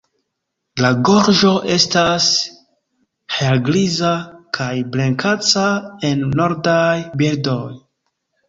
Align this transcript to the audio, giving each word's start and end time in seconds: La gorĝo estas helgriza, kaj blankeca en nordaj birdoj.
La 0.83 0.89
gorĝo 1.09 1.51
estas 1.73 2.29
helgriza, 3.35 4.15
kaj 4.59 4.73
blankeca 4.97 5.67
en 6.11 6.25
nordaj 6.41 6.93
birdoj. 7.23 7.65